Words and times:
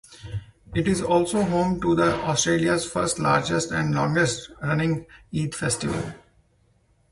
It 0.73 0.87
is 0.87 1.03
also 1.03 1.43
home 1.43 1.79
to 1.81 1.93
the 1.93 2.15
Australia's 2.23 2.87
first, 2.91 3.19
largest 3.19 3.69
and 3.71 3.93
longest-running 3.93 5.05
Eid 5.31 5.53
Festival. 5.53 6.13